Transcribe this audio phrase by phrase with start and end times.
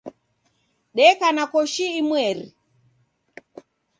[0.95, 2.45] Deka na koshi imweri.